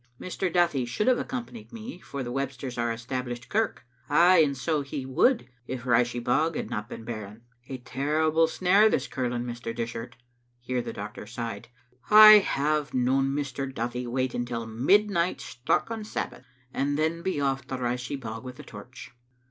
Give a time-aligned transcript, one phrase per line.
[0.19, 0.51] Mr.
[0.51, 5.05] Duthie should have accompanied me, for the Websters are Established Kirk; ay, and so he
[5.05, 7.41] would if Rashie bog had not been bearing.
[7.69, 9.75] A terri ble snare this curling, Mr.
[9.75, 10.15] Dishart"—
[10.67, 11.67] here the doctor sighed—
[12.09, 13.71] "I have known Mr.
[13.71, 18.43] Duthie wait until mid night struck on Sabbath and then be off to Rashie bog
[18.43, 19.11] with a torch."